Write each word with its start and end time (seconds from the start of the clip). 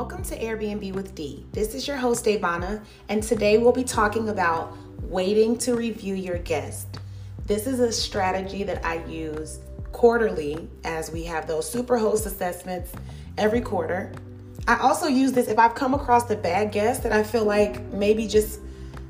Welcome 0.00 0.22
to 0.24 0.38
Airbnb 0.38 0.94
with 0.94 1.14
D. 1.14 1.44
This 1.52 1.74
is 1.74 1.86
your 1.86 1.98
host, 1.98 2.24
Davana, 2.24 2.82
and 3.10 3.22
today 3.22 3.58
we'll 3.58 3.70
be 3.70 3.84
talking 3.84 4.30
about 4.30 4.74
waiting 5.02 5.58
to 5.58 5.74
review 5.74 6.14
your 6.14 6.38
guest. 6.38 6.98
This 7.44 7.66
is 7.66 7.80
a 7.80 7.92
strategy 7.92 8.62
that 8.62 8.82
I 8.82 9.04
use 9.04 9.60
quarterly 9.92 10.70
as 10.84 11.12
we 11.12 11.24
have 11.24 11.46
those 11.46 11.70
super 11.70 11.98
host 11.98 12.24
assessments 12.24 12.92
every 13.36 13.60
quarter. 13.60 14.10
I 14.66 14.78
also 14.78 15.06
use 15.06 15.32
this 15.32 15.48
if 15.48 15.58
I've 15.58 15.74
come 15.74 15.92
across 15.92 16.30
a 16.30 16.36
bad 16.36 16.72
guest 16.72 17.02
that 17.02 17.12
I 17.12 17.22
feel 17.22 17.44
like 17.44 17.82
maybe 17.92 18.26
just 18.26 18.60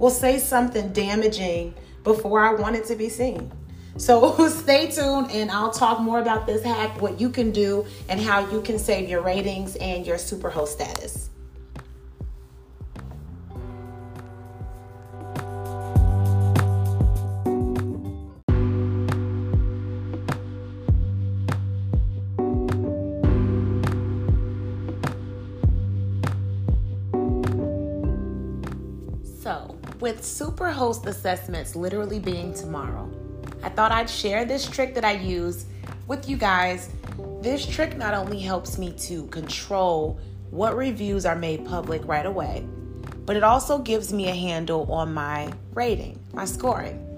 will 0.00 0.10
say 0.10 0.36
something 0.36 0.92
damaging 0.92 1.74
before 2.02 2.40
I 2.40 2.54
want 2.54 2.74
it 2.74 2.86
to 2.86 2.96
be 2.96 3.08
seen. 3.08 3.52
So 3.96 4.48
stay 4.48 4.90
tuned 4.90 5.30
and 5.30 5.50
I'll 5.50 5.70
talk 5.70 6.00
more 6.00 6.20
about 6.20 6.46
this 6.46 6.62
hack, 6.62 7.00
what 7.00 7.20
you 7.20 7.28
can 7.28 7.52
do, 7.52 7.86
and 8.08 8.20
how 8.20 8.50
you 8.50 8.62
can 8.62 8.78
save 8.78 9.08
your 9.08 9.20
ratings 9.20 9.76
and 9.76 10.06
your 10.06 10.16
superhost 10.16 10.68
status. 10.68 11.28
So, 29.42 29.76
with 29.98 30.22
superhost 30.22 31.06
assessments 31.06 31.74
literally 31.74 32.20
being 32.20 32.54
tomorrow, 32.54 33.10
I 33.62 33.68
thought 33.68 33.92
I'd 33.92 34.10
share 34.10 34.44
this 34.44 34.66
trick 34.66 34.94
that 34.94 35.04
I 35.04 35.12
use 35.12 35.66
with 36.06 36.28
you 36.28 36.36
guys. 36.36 36.90
This 37.40 37.64
trick 37.66 37.96
not 37.96 38.14
only 38.14 38.40
helps 38.40 38.78
me 38.78 38.92
to 38.98 39.26
control 39.26 40.18
what 40.50 40.76
reviews 40.76 41.24
are 41.24 41.36
made 41.36 41.64
public 41.64 42.06
right 42.06 42.26
away, 42.26 42.66
but 43.24 43.36
it 43.36 43.42
also 43.42 43.78
gives 43.78 44.12
me 44.12 44.28
a 44.28 44.34
handle 44.34 44.90
on 44.92 45.14
my 45.14 45.52
rating, 45.74 46.18
my 46.32 46.44
scoring. 46.44 47.08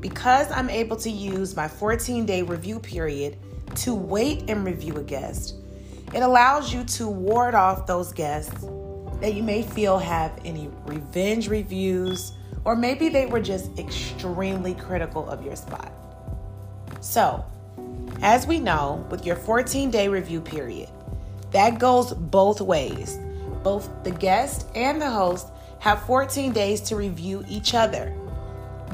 Because 0.00 0.50
I'm 0.50 0.68
able 0.70 0.96
to 0.96 1.10
use 1.10 1.56
my 1.56 1.68
14 1.68 2.26
day 2.26 2.42
review 2.42 2.80
period 2.80 3.38
to 3.76 3.94
wait 3.94 4.50
and 4.50 4.64
review 4.64 4.96
a 4.96 5.02
guest, 5.02 5.56
it 6.12 6.22
allows 6.22 6.72
you 6.72 6.84
to 6.84 7.08
ward 7.08 7.54
off 7.54 7.86
those 7.86 8.12
guests 8.12 8.64
that 9.20 9.34
you 9.34 9.42
may 9.42 9.62
feel 9.62 9.98
have 9.98 10.38
any 10.44 10.68
revenge 10.84 11.48
reviews 11.48 12.32
or 12.66 12.74
maybe 12.74 13.08
they 13.08 13.26
were 13.26 13.40
just 13.40 13.78
extremely 13.78 14.74
critical 14.74 15.26
of 15.30 15.44
your 15.44 15.54
spot. 15.54 15.92
So, 17.00 17.44
as 18.22 18.44
we 18.44 18.58
know, 18.58 19.06
with 19.08 19.24
your 19.24 19.36
14 19.36 19.88
day 19.90 20.08
review 20.08 20.40
period, 20.40 20.90
that 21.52 21.78
goes 21.78 22.12
both 22.12 22.60
ways. 22.60 23.18
Both 23.62 23.88
the 24.02 24.10
guest 24.10 24.66
and 24.74 25.00
the 25.00 25.08
host 25.08 25.46
have 25.78 26.02
14 26.06 26.52
days 26.52 26.80
to 26.82 26.96
review 26.96 27.44
each 27.48 27.72
other. 27.72 28.12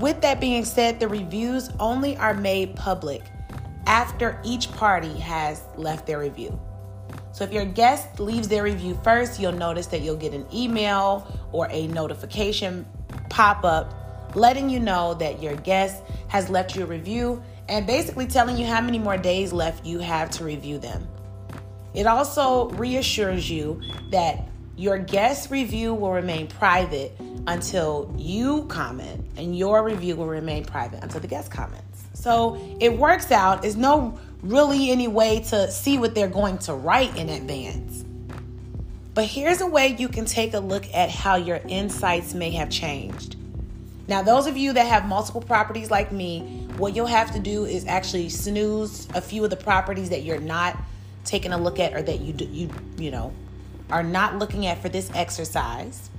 With 0.00 0.22
that 0.22 0.40
being 0.40 0.64
said, 0.64 0.98
the 0.98 1.08
reviews 1.08 1.70
only 1.78 2.16
are 2.16 2.34
made 2.34 2.74
public 2.74 3.22
after 3.86 4.40
each 4.44 4.72
party 4.72 5.12
has 5.18 5.62
left 5.76 6.06
their 6.06 6.20
review. 6.20 6.58
So 7.32 7.44
if 7.44 7.52
your 7.52 7.66
guest 7.66 8.18
leaves 8.18 8.48
their 8.48 8.62
review 8.62 8.98
first, 9.04 9.38
you'll 9.38 9.52
notice 9.52 9.86
that 9.88 10.00
you'll 10.00 10.16
get 10.16 10.32
an 10.32 10.46
email 10.52 11.26
or 11.52 11.68
a 11.70 11.86
notification 11.88 12.86
pop 13.28 13.64
up 13.64 13.94
letting 14.34 14.68
you 14.68 14.78
know 14.80 15.14
that 15.14 15.42
your 15.42 15.56
guest 15.56 16.02
has 16.28 16.50
left 16.50 16.76
you 16.76 16.82
a 16.82 16.86
review 16.86 17.42
and 17.68 17.86
basically 17.86 18.26
telling 18.26 18.56
you 18.56 18.66
how 18.66 18.80
many 18.80 18.98
more 18.98 19.16
days 19.16 19.52
left 19.52 19.84
you 19.84 19.98
have 19.98 20.30
to 20.30 20.44
review 20.44 20.78
them. 20.78 21.06
It 21.94 22.06
also 22.06 22.68
reassures 22.70 23.50
you 23.50 23.80
that 24.10 24.48
your 24.76 24.98
guest 24.98 25.50
review 25.50 25.92
will 25.94 26.12
remain 26.12 26.46
private 26.46 27.12
until 27.46 28.14
you 28.16 28.64
comment, 28.66 29.24
and 29.36 29.56
your 29.56 29.82
review 29.82 30.14
will 30.14 30.28
remain 30.28 30.64
private 30.64 31.02
until 31.02 31.20
the 31.20 31.26
guest 31.26 31.50
comments. 31.50 32.04
So 32.14 32.76
it 32.78 32.96
works 32.96 33.32
out. 33.32 33.62
There's 33.62 33.76
no 33.76 34.18
really 34.42 34.90
any 34.90 35.08
way 35.08 35.40
to 35.48 35.70
see 35.70 35.98
what 35.98 36.14
they're 36.14 36.28
going 36.28 36.58
to 36.58 36.74
write 36.74 37.16
in 37.16 37.28
advance. 37.28 37.97
But 39.18 39.26
here's 39.26 39.60
a 39.60 39.66
way 39.66 39.96
you 39.98 40.06
can 40.06 40.26
take 40.26 40.54
a 40.54 40.60
look 40.60 40.84
at 40.94 41.10
how 41.10 41.34
your 41.34 41.60
insights 41.66 42.34
may 42.34 42.50
have 42.50 42.70
changed. 42.70 43.34
Now, 44.06 44.22
those 44.22 44.46
of 44.46 44.56
you 44.56 44.72
that 44.74 44.86
have 44.86 45.08
multiple 45.08 45.40
properties 45.40 45.90
like 45.90 46.12
me, 46.12 46.68
what 46.76 46.94
you'll 46.94 47.06
have 47.06 47.32
to 47.32 47.40
do 47.40 47.64
is 47.64 47.84
actually 47.84 48.28
snooze 48.28 49.08
a 49.16 49.20
few 49.20 49.42
of 49.42 49.50
the 49.50 49.56
properties 49.56 50.10
that 50.10 50.22
you're 50.22 50.38
not 50.38 50.76
taking 51.24 51.52
a 51.52 51.58
look 51.58 51.80
at 51.80 51.94
or 51.94 52.02
that 52.02 52.20
you 52.20 52.32
you 52.48 52.70
you 52.96 53.10
know 53.10 53.32
are 53.90 54.04
not 54.04 54.38
looking 54.38 54.66
at 54.66 54.80
for 54.80 54.88
this 54.88 55.10
exercise. 55.16 56.10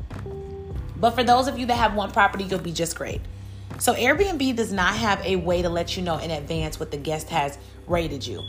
But 0.98 1.12
for 1.12 1.24
those 1.24 1.48
of 1.48 1.58
you 1.58 1.68
that 1.68 1.76
have 1.76 1.96
one 1.96 2.12
property, 2.12 2.44
you'll 2.44 2.60
be 2.60 2.74
just 2.74 2.98
great. 2.98 3.22
So 3.78 3.94
Airbnb 3.94 4.58
does 4.58 4.74
not 4.74 4.94
have 4.98 5.24
a 5.24 5.38
way 5.38 5.62
to 5.62 5.70
let 5.70 5.96
you 5.96 6.04
know 6.04 6.18
in 6.18 6.32
advance 6.32 6.82
what 6.82 6.92
the 6.92 6.98
guest 6.98 7.30
has 7.30 7.58
rated 7.88 8.28
you 8.28 8.44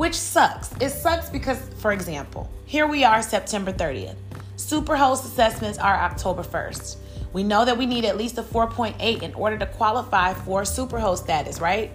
which 0.00 0.14
sucks. 0.14 0.72
It 0.80 0.88
sucks 0.88 1.28
because, 1.28 1.60
for 1.76 1.92
example, 1.92 2.50
here 2.64 2.86
we 2.86 3.04
are 3.04 3.20
September 3.20 3.70
30th. 3.70 4.16
Superhost 4.56 5.26
assessments 5.26 5.76
are 5.76 5.94
October 5.94 6.42
1st. 6.42 6.96
We 7.34 7.44
know 7.44 7.66
that 7.66 7.76
we 7.76 7.84
need 7.84 8.06
at 8.06 8.16
least 8.16 8.38
a 8.38 8.42
4.8 8.42 9.22
in 9.22 9.34
order 9.34 9.58
to 9.58 9.66
qualify 9.66 10.32
for 10.32 10.62
superhost 10.62 11.18
status, 11.18 11.60
right? 11.60 11.90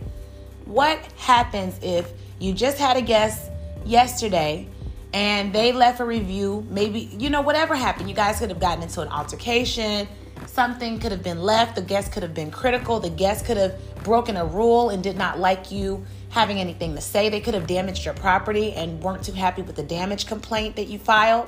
What 0.65 0.99
happens 1.17 1.79
if 1.81 2.11
you 2.37 2.53
just 2.53 2.77
had 2.77 2.95
a 2.95 3.01
guest 3.01 3.49
yesterday 3.87 4.67
and 5.11 5.51
they 5.51 5.71
left 5.71 5.99
a 5.99 6.05
review? 6.05 6.63
Maybe, 6.69 7.09
you 7.17 7.31
know, 7.31 7.41
whatever 7.41 7.75
happened, 7.75 8.07
you 8.07 8.15
guys 8.15 8.37
could 8.37 8.49
have 8.49 8.59
gotten 8.59 8.83
into 8.83 9.01
an 9.01 9.07
altercation. 9.07 10.07
Something 10.45 10.99
could 10.99 11.11
have 11.11 11.23
been 11.23 11.41
left. 11.41 11.75
The 11.75 11.81
guest 11.81 12.11
could 12.11 12.21
have 12.21 12.35
been 12.35 12.51
critical. 12.51 12.99
The 12.99 13.09
guest 13.09 13.47
could 13.47 13.57
have 13.57 13.73
broken 14.03 14.37
a 14.37 14.45
rule 14.45 14.91
and 14.91 15.01
did 15.01 15.17
not 15.17 15.39
like 15.39 15.71
you 15.71 16.05
having 16.35 16.59
anything 16.59 16.93
to 16.93 17.01
say. 17.01 17.29
They 17.29 17.39
could 17.39 17.53
have 17.53 17.65
damaged 17.65 18.03
your 18.03 18.13
property 18.13 18.73
and 18.73 19.01
weren't 19.01 19.23
too 19.23 19.31
happy 19.31 19.61
with 19.61 19.77
the 19.77 19.83
damage 19.83 20.27
complaint 20.27 20.75
that 20.75 20.87
you 20.87 20.99
filed. 20.99 21.47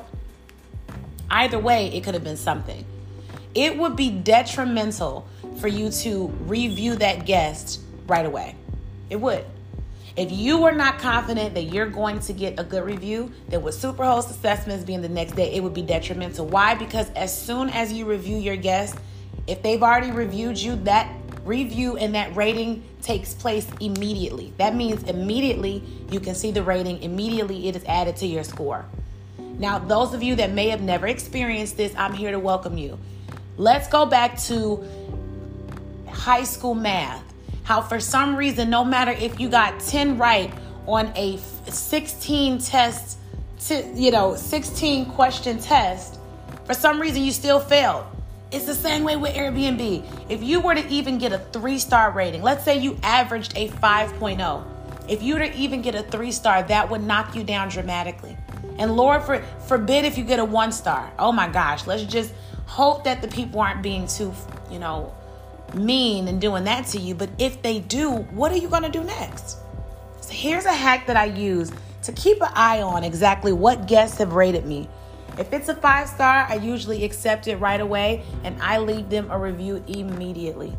Either 1.30 1.60
way, 1.60 1.88
it 1.88 2.06
could 2.06 2.14
have 2.14 2.24
been 2.24 2.38
something. 2.38 2.86
It 3.54 3.78
would 3.78 3.98
be 3.98 4.10
detrimental 4.10 5.28
for 5.60 5.68
you 5.68 5.92
to 5.92 6.28
review 6.46 6.96
that 6.96 7.26
guest 7.26 7.82
right 8.08 8.26
away. 8.26 8.56
It 9.10 9.18
would. 9.18 9.44
If 10.16 10.32
you 10.32 10.64
are 10.64 10.72
not 10.72 11.00
confident 11.00 11.56
that 11.56 11.64
you're 11.64 11.90
going 11.90 12.22
to 12.22 12.32
get 12.32 12.58
a 12.58 12.64
good 12.64 12.86
review, 12.86 13.34
then 13.50 13.64
with 13.64 13.76
Superhost 13.76 14.30
assessments 14.30 14.86
being 14.86 15.02
the 15.02 15.10
next 15.10 15.34
day, 15.34 15.54
it 15.54 15.62
would 15.62 15.74
be 15.74 15.82
detrimental. 15.82 16.46
Why? 16.46 16.76
Because 16.76 17.10
as 17.10 17.38
soon 17.38 17.70
as 17.72 17.92
you 17.92 18.06
review 18.06 18.38
your 18.38 18.56
guest, 18.56 18.98
if 19.48 19.62
they've 19.62 19.84
already 19.84 20.12
reviewed 20.12 20.58
you, 20.58 20.78
that 20.78 21.14
review 21.48 21.98
and 21.98 22.14
that 22.16 22.36
rating 22.36 22.84
takes 23.02 23.34
place 23.34 23.68
immediately. 23.80 24.54
That 24.58 24.76
means 24.76 25.04
immediately 25.04 25.84
you 26.12 26.20
can 26.20 26.36
see 26.36 26.52
the 26.52 26.64
rating, 26.64 27.02
immediately 27.02 27.68
it 27.70 27.76
is 27.76 27.84
added 27.86 28.18
to 28.18 28.28
your 28.28 28.44
score. 28.44 28.86
Now, 29.58 29.80
those 29.80 30.14
of 30.14 30.22
you 30.22 30.36
that 30.36 30.52
may 30.52 30.70
have 30.70 30.82
never 30.82 31.08
experienced 31.08 31.78
this, 31.78 31.94
I'm 31.96 32.14
here 32.14 32.32
to 32.32 32.40
welcome 32.40 32.78
you. 32.78 33.00
Let's 33.58 33.88
go 33.88 34.06
back 34.06 34.38
to 34.44 34.84
high 36.08 36.44
school 36.44 36.76
math. 36.76 37.24
How, 37.64 37.82
for 37.82 38.00
some 38.00 38.36
reason, 38.36 38.70
no 38.70 38.86
matter 38.86 39.12
if 39.12 39.40
you 39.40 39.50
got 39.50 39.80
10 39.80 40.18
right 40.18 40.54
on 40.86 41.12
a 41.16 41.38
16 41.68 42.60
test, 42.60 43.18
you 43.96 44.12
know, 44.12 44.36
16 44.36 45.08
question 45.08 45.58
test, 45.60 46.20
for 46.66 46.74
some 46.74 47.02
reason 47.02 47.24
you 47.24 47.32
still 47.32 47.60
failed. 47.60 48.06
It's 48.50 48.66
the 48.66 48.76
same 48.76 49.04
way 49.04 49.18
with 49.18 49.34
Airbnb. 49.34 50.30
If 50.30 50.42
you 50.42 50.62
were 50.62 50.74
to 50.74 50.88
even 50.88 51.18
get 51.18 51.34
a 51.34 51.40
three 51.40 51.80
star 51.80 52.12
rating, 52.12 52.42
let's 52.42 52.64
say 52.64 52.78
you 52.78 52.98
averaged 53.04 53.58
a 53.58 53.68
5.0, 53.68 54.66
if 55.10 55.22
you 55.22 55.34
were 55.34 55.42
to 55.42 55.54
even 55.56 55.82
get 55.82 55.96
a 55.96 56.04
three 56.04 56.32
star, 56.32 56.64
that 56.64 56.90
would 56.90 57.04
knock 57.04 57.36
you 57.36 57.44
down 57.44 57.68
dramatically. 57.68 58.38
And 58.78 58.96
Lord 58.96 59.24
for, 59.24 59.42
forbid 59.68 60.06
if 60.06 60.18
you 60.18 60.24
get 60.24 60.40
a 60.40 60.46
one 60.46 60.72
star. 60.72 61.12
Oh 61.20 61.32
my 61.32 61.50
gosh, 61.50 61.86
let's 61.88 62.04
just 62.04 62.34
hope 62.68 63.04
that 63.04 63.22
the 63.22 63.28
people 63.28 63.60
aren't 63.60 63.82
being 63.82 64.08
too, 64.08 64.34
you 64.72 64.80
know, 64.80 65.14
mean 65.74 66.30
and 66.30 66.40
doing 66.40 66.64
that 66.66 66.86
to 66.88 67.00
you. 67.00 67.16
But 67.16 67.30
if 67.38 67.62
they 67.62 67.80
do, 67.80 68.12
what 68.12 68.52
are 68.54 68.58
you 68.58 68.70
going 68.70 68.84
to 68.84 68.90
do 68.90 69.04
next? 69.04 69.58
So 70.22 70.32
here's 70.32 70.66
a 70.66 70.74
hack 70.74 71.08
that 71.08 71.18
I 71.18 71.26
use 71.26 71.72
to 72.04 72.14
keep 72.14 72.42
an 72.42 72.50
eye 72.54 72.82
on 72.82 73.04
exactly 73.04 73.52
what 73.52 73.88
guests 73.88 74.20
have 74.20 74.34
rated 74.34 74.66
me 74.66 74.88
if 75.38 75.54
it's 75.54 75.70
a 75.70 75.76
five 75.76 76.08
star, 76.08 76.46
I 76.50 76.56
usually 76.56 77.04
accept 77.04 77.48
it 77.48 77.58
right 77.58 77.80
away 77.80 78.24
and 78.44 78.62
I 78.62 78.80
leave 78.80 79.10
them 79.10 79.30
a 79.30 79.38
review 79.38 79.84
immediately. 79.88 80.76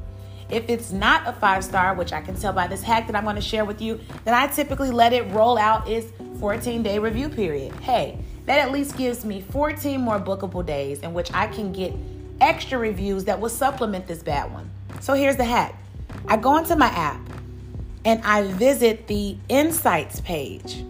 If 0.51 0.69
it's 0.69 0.93
not 0.93 1.27
a 1.27 1.33
five 1.33 1.63
star, 1.65 1.95
which 1.95 2.13
I 2.13 2.21
can 2.21 2.35
tell 2.35 2.53
by 2.53 2.67
this 2.67 2.83
hack 2.83 3.07
that 3.07 3.17
I'm 3.17 3.25
going 3.25 3.37
to 3.37 3.43
share 3.43 3.65
with 3.65 3.83
you, 3.83 4.01
then 4.25 4.35
I 4.35 4.47
typically 4.47 4.91
let 4.91 5.13
it 5.13 5.31
roll 5.33 5.59
out 5.59 5.89
its 5.89 6.07
14 6.41 6.83
day 6.83 6.99
review 6.99 7.29
period. 7.29 7.75
Hey, 7.77 8.19
that 8.47 8.59
at 8.59 8.73
least 8.73 8.97
gives 8.97 9.25
me 9.25 9.43
14 9.43 10.01
more 10.01 10.19
bookable 10.19 10.65
days 10.65 11.01
in 11.01 11.13
which 11.13 11.33
I 11.35 11.49
can 11.49 11.73
get 11.73 11.93
extra 12.41 12.79
reviews 12.79 13.25
that 13.25 13.41
will 13.41 13.51
supplement 13.51 14.07
this 14.07 14.23
bad 14.23 14.53
one. 14.53 14.71
So 15.01 15.15
here's 15.15 15.37
the 15.37 15.45
hack 15.45 15.79
I 16.27 16.37
go 16.37 16.57
into 16.57 16.77
my 16.77 16.89
app 16.89 17.21
and 18.05 18.23
I 18.25 18.51
visit 18.53 19.07
the 19.07 19.37
Insights 19.49 20.21
page. 20.21 20.83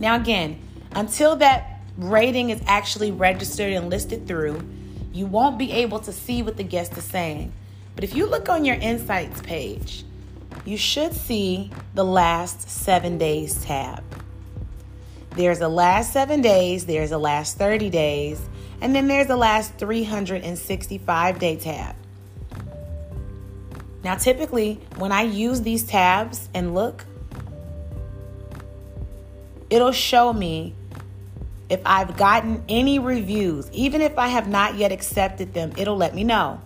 Now, 0.00 0.16
again, 0.16 0.58
until 0.92 1.36
that 1.36 1.69
rating 1.96 2.50
is 2.50 2.60
actually 2.66 3.10
registered 3.10 3.72
and 3.72 3.90
listed 3.90 4.26
through, 4.26 4.62
you 5.12 5.26
won't 5.26 5.58
be 5.58 5.72
able 5.72 5.98
to 6.00 6.12
see 6.12 6.42
what 6.42 6.56
the 6.56 6.62
guest 6.62 6.96
is 6.96 7.04
saying. 7.04 7.52
But 7.94 8.04
if 8.04 8.14
you 8.14 8.26
look 8.26 8.48
on 8.48 8.64
your 8.64 8.76
insights 8.76 9.40
page, 9.42 10.04
you 10.64 10.76
should 10.76 11.12
see 11.14 11.70
the 11.94 12.04
last 12.04 12.68
seven 12.68 13.18
days 13.18 13.64
tab. 13.64 14.04
There's 15.30 15.58
the 15.58 15.68
last 15.68 16.12
seven 16.12 16.42
days, 16.42 16.86
there's 16.86 17.10
the 17.10 17.18
last 17.18 17.56
30 17.56 17.90
days, 17.90 18.40
and 18.80 18.94
then 18.94 19.06
there's 19.06 19.26
the 19.26 19.36
last 19.36 19.74
365 19.74 21.38
day 21.38 21.56
tab. 21.56 21.96
Now, 24.02 24.14
typically, 24.14 24.80
when 24.96 25.12
I 25.12 25.22
use 25.22 25.60
these 25.60 25.84
tabs 25.84 26.48
and 26.54 26.74
look, 26.74 27.04
it'll 29.68 29.92
show 29.92 30.32
me 30.32 30.74
if 31.70 31.80
I've 31.86 32.16
gotten 32.16 32.62
any 32.68 32.98
reviews. 32.98 33.70
Even 33.72 34.02
if 34.02 34.18
I 34.18 34.28
have 34.28 34.48
not 34.48 34.74
yet 34.74 34.92
accepted 34.92 35.54
them, 35.54 35.72
it'll 35.76 35.96
let 35.96 36.14
me 36.14 36.24
know. 36.24 36.60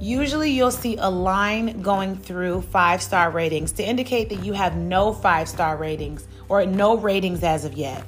Usually, 0.00 0.50
you'll 0.50 0.72
see 0.72 0.96
a 0.96 1.08
line 1.08 1.82
going 1.82 2.16
through 2.16 2.62
five 2.62 3.00
star 3.02 3.30
ratings 3.30 3.70
to 3.72 3.84
indicate 3.84 4.30
that 4.30 4.44
you 4.44 4.54
have 4.54 4.76
no 4.76 5.12
five 5.12 5.48
star 5.48 5.76
ratings 5.76 6.26
or 6.48 6.66
no 6.66 6.96
ratings 6.96 7.44
as 7.44 7.64
of 7.64 7.74
yet. 7.74 8.02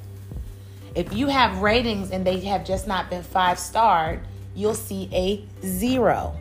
If 0.93 1.13
you 1.13 1.27
have 1.27 1.61
ratings 1.61 2.11
and 2.11 2.25
they 2.25 2.41
have 2.41 2.65
just 2.65 2.87
not 2.87 3.09
been 3.09 3.23
five 3.23 3.59
starred, 3.59 4.21
you'll 4.55 4.73
see 4.73 5.09
a 5.13 5.45
zero. 5.65 6.35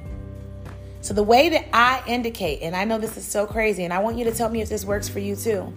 So, 1.03 1.13
the 1.13 1.23
way 1.23 1.51
that 1.51 1.67
I 1.73 2.03
indicate, 2.07 2.63
and 2.63 2.75
I 2.75 2.85
know 2.85 2.99
this 2.99 3.17
is 3.17 3.27
so 3.27 3.47
crazy, 3.47 3.85
and 3.85 3.93
I 3.93 3.99
want 3.99 4.17
you 4.17 4.25
to 4.25 4.33
tell 4.33 4.49
me 4.49 4.63
if 4.63 4.69
this 4.71 4.85
works 4.85 5.09
for 5.09 5.19
you 5.19 5.37
too, 5.37 5.73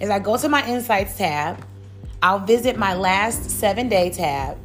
is 0.00 0.08
I 0.08 0.18
go 0.18 0.36
to 0.36 0.48
my 0.48 0.66
Insights 0.66 1.16
tab, 1.18 1.64
I'll 2.22 2.38
visit 2.38 2.78
my 2.78 2.94
last 2.94 3.50
seven 3.50 3.88
day 3.88 4.08
tab, 4.10 4.56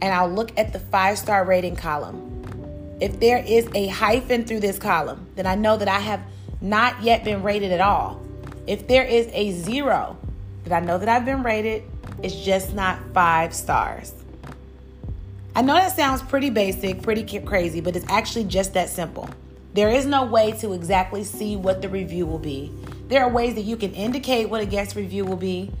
and 0.00 0.14
I'll 0.14 0.30
look 0.30 0.50
at 0.58 0.72
the 0.72 0.78
five 0.78 1.18
star 1.18 1.44
rating 1.44 1.76
column. 1.76 2.96
If 3.00 3.20
there 3.20 3.38
is 3.38 3.68
a 3.74 3.88
hyphen 3.88 4.44
through 4.44 4.60
this 4.60 4.78
column, 4.78 5.26
then 5.34 5.46
I 5.46 5.54
know 5.54 5.76
that 5.76 5.88
I 5.88 5.98
have 5.98 6.22
not 6.62 7.02
yet 7.02 7.22
been 7.22 7.42
rated 7.42 7.70
at 7.70 7.80
all. 7.80 8.22
If 8.66 8.88
there 8.88 9.04
is 9.04 9.28
a 9.32 9.50
zero, 9.50 10.16
then 10.64 10.72
I 10.72 10.86
know 10.86 10.96
that 10.96 11.08
I've 11.08 11.26
been 11.26 11.42
rated, 11.42 11.82
it's 12.22 12.34
just 12.34 12.72
not 12.72 12.98
five 13.12 13.52
stars. 13.52 14.14
I 15.54 15.60
know 15.60 15.74
that 15.74 15.94
sounds 15.94 16.22
pretty 16.22 16.48
basic, 16.48 17.02
pretty 17.02 17.40
crazy, 17.40 17.82
but 17.82 17.94
it's 17.94 18.06
actually 18.08 18.44
just 18.44 18.72
that 18.72 18.88
simple. 18.88 19.28
There 19.74 19.90
is 19.90 20.06
no 20.06 20.24
way 20.24 20.52
to 20.60 20.72
exactly 20.72 21.24
see 21.24 21.56
what 21.56 21.82
the 21.82 21.90
review 21.90 22.24
will 22.24 22.38
be. 22.38 22.72
There 23.08 23.22
are 23.22 23.28
ways 23.28 23.54
that 23.56 23.62
you 23.62 23.76
can 23.76 23.92
indicate 23.92 24.48
what 24.48 24.62
a 24.62 24.66
guest 24.66 24.96
review 24.96 25.26
will 25.26 25.36
be. 25.36 25.72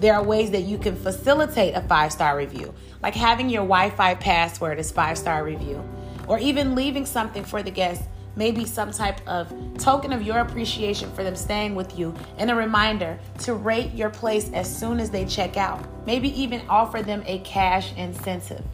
There 0.00 0.14
are 0.14 0.22
ways 0.22 0.50
that 0.50 0.62
you 0.62 0.78
can 0.78 0.96
facilitate 0.96 1.74
a 1.74 1.80
five 1.82 2.12
star 2.12 2.36
review, 2.36 2.74
like 3.02 3.14
having 3.14 3.48
your 3.48 3.62
Wi 3.62 3.90
Fi 3.90 4.14
password 4.14 4.78
as 4.78 4.90
five 4.90 5.16
star 5.16 5.44
review, 5.44 5.82
or 6.26 6.38
even 6.38 6.74
leaving 6.74 7.06
something 7.06 7.44
for 7.44 7.62
the 7.62 7.70
guest, 7.70 8.02
maybe 8.36 8.64
some 8.64 8.90
type 8.90 9.26
of 9.28 9.52
token 9.78 10.12
of 10.12 10.22
your 10.22 10.38
appreciation 10.38 11.10
for 11.12 11.22
them 11.22 11.36
staying 11.36 11.74
with 11.74 11.96
you, 11.98 12.14
and 12.38 12.50
a 12.50 12.54
reminder 12.54 13.18
to 13.38 13.54
rate 13.54 13.92
your 13.94 14.10
place 14.10 14.50
as 14.52 14.74
soon 14.74 14.98
as 14.98 15.10
they 15.10 15.24
check 15.24 15.56
out. 15.56 15.84
Maybe 16.06 16.28
even 16.40 16.62
offer 16.68 17.02
them 17.02 17.22
a 17.26 17.38
cash 17.40 17.94
incentive. 17.96 18.64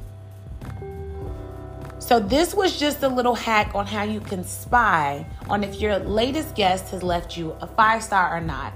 So, 1.99 2.19
this 2.19 2.55
was 2.55 2.79
just 2.79 3.03
a 3.03 3.09
little 3.09 3.35
hack 3.35 3.73
on 3.75 3.87
how 3.87 4.05
you 4.05 4.21
can 4.21 4.43
spy 4.43 5.27
on 5.49 5.63
if 5.63 5.81
your 5.81 5.99
latest 5.99 6.55
guest 6.55 6.91
has 6.93 7.03
left 7.03 7.37
you 7.37 7.55
a 7.61 7.67
five 7.67 8.03
star 8.03 8.35
or 8.35 8.41
not. 8.41 8.73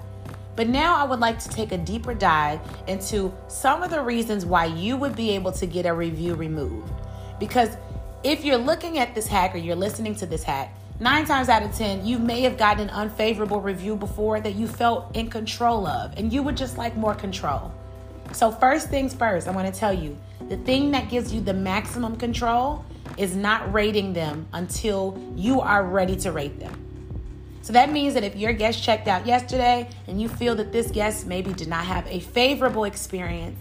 But 0.56 0.68
now 0.68 0.96
I 0.96 1.04
would 1.04 1.20
like 1.20 1.38
to 1.40 1.48
take 1.48 1.72
a 1.72 1.78
deeper 1.78 2.14
dive 2.14 2.60
into 2.86 3.34
some 3.48 3.82
of 3.82 3.90
the 3.90 4.00
reasons 4.00 4.46
why 4.46 4.66
you 4.66 4.96
would 4.96 5.16
be 5.16 5.30
able 5.30 5.52
to 5.52 5.66
get 5.66 5.86
a 5.86 5.92
review 5.92 6.34
removed. 6.34 6.92
Because 7.40 7.76
if 8.22 8.44
you're 8.44 8.58
looking 8.58 8.98
at 8.98 9.14
this 9.14 9.26
hack 9.26 9.54
or 9.54 9.58
you're 9.58 9.76
listening 9.76 10.14
to 10.16 10.26
this 10.26 10.44
hack, 10.44 10.72
nine 11.00 11.26
times 11.26 11.48
out 11.48 11.62
of 11.62 11.74
10, 11.74 12.06
you 12.06 12.18
may 12.18 12.42
have 12.42 12.56
gotten 12.56 12.88
an 12.88 12.90
unfavorable 12.90 13.60
review 13.60 13.96
before 13.96 14.40
that 14.40 14.54
you 14.54 14.68
felt 14.68 15.14
in 15.16 15.28
control 15.28 15.86
of, 15.86 16.16
and 16.16 16.32
you 16.32 16.42
would 16.42 16.56
just 16.56 16.78
like 16.78 16.96
more 16.96 17.14
control. 17.14 17.72
So, 18.32 18.50
first 18.50 18.88
things 18.88 19.12
first, 19.12 19.46
I 19.46 19.50
want 19.50 19.72
to 19.72 19.78
tell 19.78 19.92
you 19.92 20.16
the 20.48 20.56
thing 20.58 20.90
that 20.92 21.10
gives 21.10 21.32
you 21.32 21.40
the 21.40 21.52
maximum 21.52 22.16
control 22.16 22.84
is 23.18 23.36
not 23.36 23.72
rating 23.72 24.12
them 24.12 24.46
until 24.52 25.20
you 25.36 25.60
are 25.60 25.84
ready 25.84 26.16
to 26.16 26.32
rate 26.32 26.58
them. 26.58 26.93
So 27.64 27.72
that 27.72 27.90
means 27.90 28.12
that 28.12 28.24
if 28.24 28.36
your 28.36 28.52
guest 28.52 28.82
checked 28.82 29.08
out 29.08 29.26
yesterday 29.26 29.88
and 30.06 30.20
you 30.20 30.28
feel 30.28 30.54
that 30.56 30.70
this 30.70 30.90
guest 30.90 31.26
maybe 31.26 31.54
did 31.54 31.66
not 31.66 31.86
have 31.86 32.06
a 32.08 32.20
favorable 32.20 32.84
experience, 32.84 33.58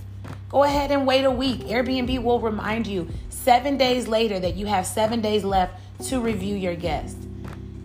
go 0.50 0.64
ahead 0.64 0.92
and 0.92 1.08
wait 1.08 1.24
a 1.24 1.32
week. 1.32 1.62
Airbnb 1.62 2.22
will 2.22 2.42
remind 2.42 2.86
you 2.86 3.08
seven 3.30 3.78
days 3.78 4.10
later 4.10 4.42
that 4.42 4.56
you 4.56 4.66
have 4.66 4.86
seven 4.86 5.22
days 5.22 5.46
left 5.46 5.80
to 6.10 6.20
review 6.20 6.54
your 6.54 6.76
guest. 6.76 7.16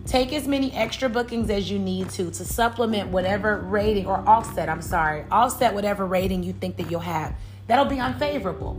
Take 0.07 0.33
as 0.33 0.45
many 0.45 0.73
extra 0.73 1.07
bookings 1.07 1.49
as 1.49 1.71
you 1.71 1.79
need 1.79 2.09
to 2.09 2.25
to 2.31 2.43
supplement 2.43 3.11
whatever 3.11 3.55
rating 3.55 4.05
or 4.05 4.17
offset, 4.27 4.67
I'm 4.67 4.81
sorry, 4.81 5.23
offset 5.31 5.73
whatever 5.73 6.05
rating 6.05 6.43
you 6.43 6.51
think 6.51 6.75
that 6.75 6.91
you'll 6.91 6.99
have. 6.99 7.33
That'll 7.67 7.85
be 7.85 8.01
unfavorable. 8.01 8.75